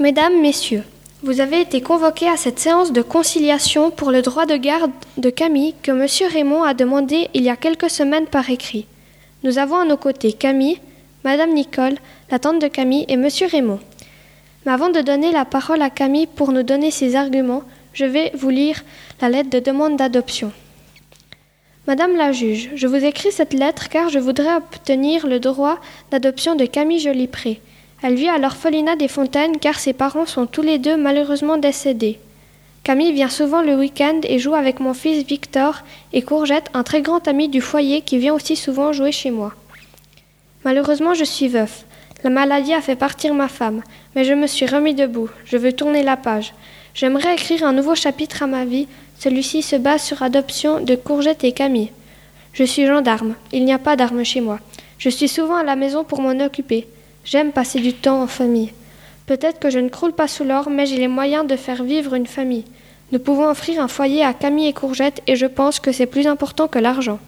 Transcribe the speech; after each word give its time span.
Mesdames, 0.00 0.40
Messieurs, 0.40 0.84
vous 1.24 1.40
avez 1.40 1.60
été 1.60 1.80
convoqués 1.80 2.28
à 2.28 2.36
cette 2.36 2.60
séance 2.60 2.92
de 2.92 3.02
conciliation 3.02 3.90
pour 3.90 4.12
le 4.12 4.22
droit 4.22 4.46
de 4.46 4.54
garde 4.54 4.92
de 5.16 5.28
Camille 5.28 5.74
que 5.82 5.90
M. 5.90 6.06
Raymond 6.32 6.62
a 6.62 6.72
demandé 6.72 7.28
il 7.34 7.42
y 7.42 7.50
a 7.50 7.56
quelques 7.56 7.90
semaines 7.90 8.28
par 8.28 8.48
écrit. 8.48 8.86
Nous 9.42 9.58
avons 9.58 9.74
à 9.74 9.84
nos 9.84 9.96
côtés 9.96 10.32
Camille, 10.32 10.78
Madame 11.24 11.52
Nicole, 11.52 11.96
la 12.30 12.38
tante 12.38 12.60
de 12.60 12.68
Camille 12.68 13.06
et 13.08 13.14
M. 13.14 13.26
Raymond. 13.50 13.80
Mais 14.64 14.70
avant 14.70 14.90
de 14.90 15.00
donner 15.00 15.32
la 15.32 15.44
parole 15.44 15.82
à 15.82 15.90
Camille 15.90 16.28
pour 16.28 16.52
nous 16.52 16.62
donner 16.62 16.92
ses 16.92 17.16
arguments, 17.16 17.64
je 17.92 18.04
vais 18.04 18.30
vous 18.34 18.50
lire 18.50 18.84
la 19.20 19.28
lettre 19.28 19.50
de 19.50 19.58
demande 19.58 19.96
d'adoption. 19.96 20.52
Madame 21.88 22.14
la 22.14 22.30
juge, 22.30 22.70
je 22.76 22.86
vous 22.86 23.04
écris 23.04 23.32
cette 23.32 23.52
lettre 23.52 23.88
car 23.88 24.10
je 24.10 24.20
voudrais 24.20 24.54
obtenir 24.54 25.26
le 25.26 25.40
droit 25.40 25.80
d'adoption 26.12 26.54
de 26.54 26.66
Camille 26.66 27.00
Jolipré. 27.00 27.60
Elle 28.02 28.14
vit 28.14 28.28
à 28.28 28.38
l'orphelinat 28.38 28.96
des 28.96 29.08
Fontaines 29.08 29.58
car 29.58 29.80
ses 29.80 29.92
parents 29.92 30.26
sont 30.26 30.46
tous 30.46 30.62
les 30.62 30.78
deux 30.78 30.96
malheureusement 30.96 31.56
décédés. 31.56 32.20
Camille 32.84 33.12
vient 33.12 33.28
souvent 33.28 33.60
le 33.60 33.74
week-end 33.74 34.20
et 34.22 34.38
joue 34.38 34.54
avec 34.54 34.78
mon 34.78 34.94
fils 34.94 35.26
Victor 35.26 35.82
et 36.12 36.22
Courgette, 36.22 36.70
un 36.74 36.84
très 36.84 37.02
grand 37.02 37.26
ami 37.26 37.48
du 37.48 37.60
foyer 37.60 38.00
qui 38.02 38.18
vient 38.18 38.34
aussi 38.34 38.56
souvent 38.56 38.92
jouer 38.92 39.12
chez 39.12 39.30
moi. 39.30 39.52
Malheureusement, 40.64 41.12
je 41.12 41.24
suis 41.24 41.48
veuf. 41.48 41.84
La 42.24 42.30
maladie 42.30 42.72
a 42.72 42.80
fait 42.80 42.96
partir 42.96 43.34
ma 43.34 43.48
femme, 43.48 43.82
mais 44.14 44.24
je 44.24 44.32
me 44.32 44.46
suis 44.46 44.66
remis 44.66 44.94
debout. 44.94 45.28
Je 45.44 45.56
veux 45.56 45.72
tourner 45.72 46.02
la 46.02 46.16
page. 46.16 46.54
J'aimerais 46.94 47.34
écrire 47.34 47.64
un 47.64 47.72
nouveau 47.72 47.94
chapitre 47.94 48.42
à 48.42 48.46
ma 48.46 48.64
vie. 48.64 48.88
Celui-ci 49.18 49.62
se 49.62 49.76
base 49.76 50.02
sur 50.02 50.22
adoption 50.22 50.80
de 50.80 50.94
Courgette 50.94 51.44
et 51.44 51.52
Camille. 51.52 51.90
Je 52.52 52.64
suis 52.64 52.86
gendarme. 52.86 53.34
Il 53.52 53.64
n'y 53.64 53.72
a 53.72 53.78
pas 53.78 53.96
d'armes 53.96 54.24
chez 54.24 54.40
moi. 54.40 54.60
Je 54.98 55.10
suis 55.10 55.28
souvent 55.28 55.56
à 55.56 55.64
la 55.64 55.76
maison 55.76 56.04
pour 56.04 56.20
m'en 56.20 56.44
occuper. 56.44 56.86
J'aime 57.30 57.52
passer 57.52 57.80
du 57.80 57.92
temps 57.92 58.22
en 58.22 58.26
famille. 58.26 58.72
Peut-être 59.26 59.58
que 59.58 59.68
je 59.68 59.78
ne 59.78 59.90
croule 59.90 60.14
pas 60.14 60.28
sous 60.28 60.44
l'or, 60.44 60.70
mais 60.70 60.86
j'ai 60.86 60.96
les 60.96 61.08
moyens 61.08 61.46
de 61.46 61.56
faire 61.56 61.84
vivre 61.84 62.14
une 62.14 62.26
famille. 62.26 62.64
Nous 63.12 63.18
pouvons 63.18 63.50
offrir 63.50 63.82
un 63.82 63.88
foyer 63.88 64.24
à 64.24 64.32
Camille 64.32 64.68
et 64.68 64.72
Courgette 64.72 65.20
et 65.26 65.36
je 65.36 65.44
pense 65.44 65.78
que 65.78 65.92
c'est 65.92 66.06
plus 66.06 66.26
important 66.26 66.68
que 66.68 66.78
l'argent. 66.78 67.18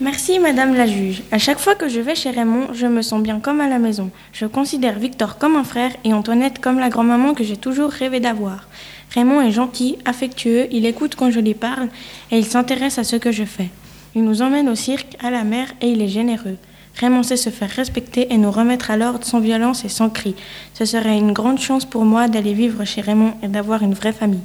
Merci, 0.00 0.38
Madame 0.38 0.74
la 0.74 0.86
juge. 0.86 1.22
À 1.30 1.36
chaque 1.36 1.58
fois 1.58 1.74
que 1.74 1.90
je 1.90 2.00
vais 2.00 2.14
chez 2.14 2.30
Raymond, 2.30 2.68
je 2.72 2.86
me 2.86 3.02
sens 3.02 3.22
bien 3.22 3.38
comme 3.38 3.60
à 3.60 3.68
la 3.68 3.78
maison. 3.78 4.10
Je 4.32 4.46
considère 4.46 4.98
Victor 4.98 5.36
comme 5.36 5.56
un 5.56 5.64
frère 5.64 5.92
et 6.04 6.14
Antoinette 6.14 6.58
comme 6.58 6.78
la 6.78 6.88
grand-maman 6.88 7.34
que 7.34 7.44
j'ai 7.44 7.58
toujours 7.58 7.90
rêvé 7.90 8.20
d'avoir. 8.20 8.66
Raymond 9.14 9.42
est 9.42 9.52
gentil, 9.52 9.98
affectueux, 10.06 10.68
il 10.70 10.86
écoute 10.86 11.16
quand 11.16 11.30
je 11.30 11.40
lui 11.40 11.52
parle 11.52 11.88
et 12.30 12.38
il 12.38 12.46
s'intéresse 12.46 12.98
à 12.98 13.04
ce 13.04 13.16
que 13.16 13.30
je 13.30 13.44
fais. 13.44 13.68
Il 14.14 14.24
nous 14.24 14.40
emmène 14.40 14.70
au 14.70 14.74
cirque, 14.74 15.18
à 15.22 15.30
la 15.30 15.44
mer 15.44 15.74
et 15.82 15.88
il 15.88 16.00
est 16.00 16.08
généreux. 16.08 16.56
Raymond 17.00 17.22
sait 17.22 17.36
se 17.36 17.50
faire 17.50 17.70
respecter 17.70 18.32
et 18.32 18.38
nous 18.38 18.50
remettre 18.50 18.90
à 18.90 18.96
l'ordre 18.96 19.24
sans 19.24 19.40
violence 19.40 19.84
et 19.84 19.88
sans 19.88 20.10
cris. 20.10 20.34
Ce 20.74 20.84
serait 20.84 21.16
une 21.16 21.32
grande 21.32 21.60
chance 21.60 21.84
pour 21.84 22.04
moi 22.04 22.28
d'aller 22.28 22.54
vivre 22.54 22.84
chez 22.84 23.00
Raymond 23.00 23.34
et 23.42 23.48
d'avoir 23.48 23.82
une 23.82 23.94
vraie 23.94 24.12
famille. 24.12 24.40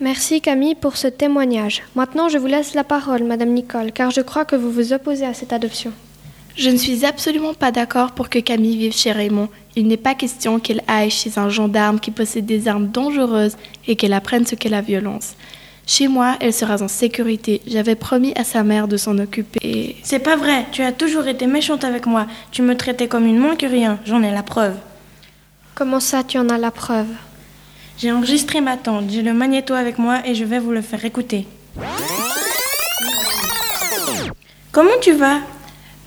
Merci 0.00 0.40
Camille 0.40 0.74
pour 0.74 0.96
ce 0.96 1.08
témoignage. 1.08 1.82
Maintenant, 1.94 2.30
je 2.30 2.38
vous 2.38 2.46
laisse 2.46 2.72
la 2.72 2.84
parole, 2.84 3.24
Madame 3.24 3.50
Nicole, 3.50 3.92
car 3.92 4.10
je 4.10 4.22
crois 4.22 4.46
que 4.46 4.56
vous 4.56 4.70
vous 4.70 4.94
opposez 4.94 5.26
à 5.26 5.34
cette 5.34 5.52
adoption. 5.52 5.92
Je 6.56 6.70
ne 6.70 6.78
suis 6.78 7.04
absolument 7.04 7.54
pas 7.54 7.70
d'accord 7.70 8.12
pour 8.12 8.30
que 8.30 8.38
Camille 8.38 8.78
vive 8.78 8.94
chez 8.94 9.12
Raymond. 9.12 9.48
Il 9.76 9.86
n'est 9.86 9.96
pas 9.96 10.14
question 10.14 10.58
qu'elle 10.58 10.82
aille 10.88 11.10
chez 11.10 11.38
un 11.38 11.48
gendarme 11.50 12.00
qui 12.00 12.10
possède 12.10 12.46
des 12.46 12.66
armes 12.66 12.88
dangereuses 12.88 13.56
et 13.86 13.94
qu'elle 13.94 14.14
apprenne 14.14 14.46
ce 14.46 14.54
qu'est 14.54 14.68
la 14.70 14.80
violence. 14.80 15.34
Chez 15.92 16.06
moi, 16.06 16.36
elle 16.38 16.54
sera 16.54 16.80
en 16.80 16.86
sécurité. 16.86 17.62
J'avais 17.66 17.96
promis 17.96 18.32
à 18.36 18.44
sa 18.44 18.62
mère 18.62 18.86
de 18.86 18.96
s'en 18.96 19.18
occuper. 19.18 19.96
C'est 20.04 20.20
pas 20.20 20.36
vrai, 20.36 20.66
tu 20.70 20.82
as 20.82 20.92
toujours 20.92 21.26
été 21.26 21.48
méchante 21.48 21.82
avec 21.82 22.06
moi. 22.06 22.28
Tu 22.52 22.62
me 22.62 22.76
traitais 22.76 23.08
comme 23.08 23.26
une 23.26 23.40
moins 23.40 23.56
que 23.56 23.66
rien, 23.66 23.98
j'en 24.06 24.22
ai 24.22 24.30
la 24.30 24.44
preuve. 24.44 24.76
Comment 25.74 25.98
ça, 25.98 26.22
tu 26.22 26.38
en 26.38 26.48
as 26.48 26.58
la 26.58 26.70
preuve? 26.70 27.08
J'ai 27.98 28.12
enregistré 28.12 28.60
ma 28.60 28.76
tante, 28.76 29.06
j'ai 29.10 29.22
le 29.22 29.34
magnéto 29.34 29.74
avec 29.74 29.98
moi 29.98 30.20
et 30.24 30.36
je 30.36 30.44
vais 30.44 30.60
vous 30.60 30.70
le 30.70 30.80
faire 30.80 31.04
écouter. 31.04 31.48
Comment 34.70 34.90
tu 35.02 35.10
vas? 35.10 35.40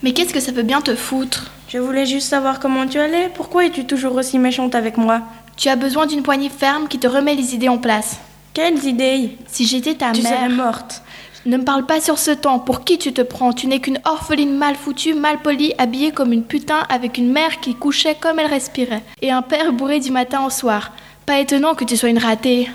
Mais 0.02 0.14
qu'est-ce 0.14 0.34
que 0.34 0.40
ça 0.40 0.54
peut 0.54 0.64
bien 0.64 0.80
te 0.80 0.96
foutre? 0.96 1.52
Je 1.68 1.78
voulais 1.78 2.06
juste 2.06 2.30
savoir 2.30 2.62
comment 2.62 2.88
tu 2.88 3.00
allais. 3.00 3.30
Pourquoi 3.36 3.66
es-tu 3.66 3.86
toujours 3.86 4.16
aussi 4.16 4.40
méchante 4.40 4.76
avec 4.76 4.96
moi? 4.96 5.24
Tu 5.58 5.68
as 5.68 5.76
besoin 5.76 6.06
d'une 6.06 6.24
poignée 6.24 6.50
ferme 6.50 6.88
qui 6.88 7.00
te 7.00 7.08
remet 7.08 7.36
les 7.36 7.54
idées 7.54 7.68
en 7.68 7.80
place. 7.80 8.16
Quelles 8.54 8.86
idées 8.86 9.38
Si 9.48 9.66
j'étais 9.66 9.96
ta 9.96 10.12
Tu 10.12 10.22
mère. 10.22 10.32
serais 10.32 10.50
morte. 10.50 11.02
Ne 11.46 11.58
me 11.58 11.64
parle 11.64 11.86
pas 11.86 12.00
sur 12.00 12.18
ce 12.20 12.32
temps. 12.32 12.60
Pour 12.60 12.84
qui 12.84 12.98
tu 12.98 13.12
te 13.12 13.22
prends 13.22 13.52
Tu 13.52 13.68
n'es 13.68 13.80
qu'une 13.80 14.00
orpheline 14.06 14.56
mal 14.56 14.76
foutue, 14.76 15.14
mal 15.14 15.40
polie, 15.42 15.74
habillée 15.78 16.12
comme 16.12 16.32
une 16.34 16.44
putain, 16.44 16.84
avec 16.90 17.18
une 17.18 17.32
mère 17.32 17.60
qui 17.60 17.76
couchait 17.76 18.16
comme 18.16 18.40
elle 18.40 18.48
respirait, 18.48 19.02
et 19.22 19.32
un 19.32 19.42
père 19.42 19.74
bourré 19.74 20.00
du 20.00 20.12
matin 20.12 20.46
au 20.46 20.50
soir. 20.50 20.92
Pas 21.26 21.40
étonnant 21.40 21.74
que 21.76 21.84
tu 21.84 21.98
sois 21.98 22.10
une 22.10 22.18
ratée. 22.20 22.70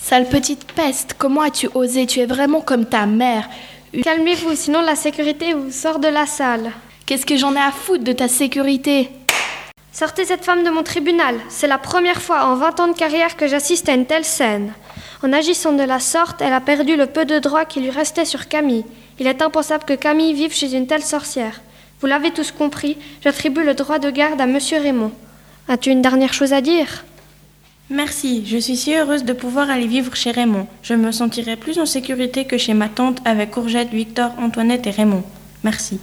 Sale 0.00 0.28
petite 0.28 0.64
peste, 0.72 1.14
comment 1.18 1.40
as-tu 1.40 1.68
osé 1.74 2.06
Tu 2.06 2.20
es 2.20 2.26
vraiment 2.26 2.60
comme 2.60 2.86
ta 2.86 3.06
mère. 3.06 3.48
Calmez-vous, 4.02 4.54
sinon 4.54 4.80
la 4.82 4.94
sécurité 4.94 5.52
vous 5.54 5.72
sort 5.72 5.98
de 5.98 6.08
la 6.08 6.26
salle. 6.26 6.70
Qu'est-ce 7.06 7.26
que 7.26 7.36
j'en 7.36 7.54
ai 7.54 7.60
à 7.60 7.72
foutre 7.72 8.04
de 8.04 8.12
ta 8.12 8.28
sécurité? 8.28 9.10
Sortez 9.98 10.26
cette 10.26 10.44
femme 10.44 10.62
de 10.62 10.68
mon 10.68 10.82
tribunal. 10.82 11.36
C'est 11.48 11.66
la 11.66 11.78
première 11.78 12.20
fois 12.20 12.44
en 12.44 12.54
20 12.54 12.80
ans 12.80 12.88
de 12.88 12.92
carrière 12.92 13.34
que 13.34 13.48
j'assiste 13.48 13.88
à 13.88 13.94
une 13.94 14.04
telle 14.04 14.26
scène. 14.26 14.74
En 15.22 15.32
agissant 15.32 15.72
de 15.72 15.82
la 15.82 16.00
sorte, 16.00 16.42
elle 16.42 16.52
a 16.52 16.60
perdu 16.60 16.96
le 16.96 17.06
peu 17.06 17.24
de 17.24 17.38
droits 17.38 17.64
qui 17.64 17.80
lui 17.80 17.88
restait 17.88 18.26
sur 18.26 18.46
Camille. 18.46 18.84
Il 19.18 19.26
est 19.26 19.40
impensable 19.40 19.84
que 19.86 19.94
Camille 19.94 20.34
vive 20.34 20.52
chez 20.52 20.74
une 20.74 20.86
telle 20.86 21.02
sorcière. 21.02 21.62
Vous 22.02 22.06
l'avez 22.06 22.30
tous 22.30 22.52
compris, 22.52 22.98
j'attribue 23.24 23.64
le 23.64 23.72
droit 23.72 23.98
de 23.98 24.10
garde 24.10 24.38
à 24.38 24.44
Monsieur 24.44 24.76
Raymond. 24.76 25.12
As-tu 25.66 25.88
une 25.88 26.02
dernière 26.02 26.34
chose 26.34 26.52
à 26.52 26.60
dire? 26.60 27.06
Merci, 27.88 28.44
je 28.44 28.58
suis 28.58 28.76
si 28.76 28.94
heureuse 28.94 29.24
de 29.24 29.32
pouvoir 29.32 29.70
aller 29.70 29.86
vivre 29.86 30.14
chez 30.14 30.30
Raymond. 30.30 30.66
Je 30.82 30.92
me 30.92 31.10
sentirai 31.10 31.56
plus 31.56 31.78
en 31.78 31.86
sécurité 31.86 32.44
que 32.44 32.58
chez 32.58 32.74
ma 32.74 32.90
tante 32.90 33.22
avec 33.24 33.52
Courgette, 33.52 33.94
Victor, 33.94 34.32
Antoinette 34.38 34.86
et 34.86 34.90
Raymond. 34.90 35.24
Merci. 35.64 35.98